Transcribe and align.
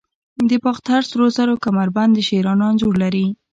د 0.49 0.51
باختر 0.63 1.01
سرو 1.09 1.27
زرو 1.37 1.55
کمربند 1.65 2.11
د 2.15 2.19
شیرانو 2.27 2.63
انځور 2.71 2.93
لري 3.03 3.25